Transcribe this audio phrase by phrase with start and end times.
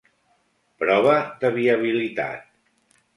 [0.83, 1.13] Prova
[1.43, 2.49] de viabilitat.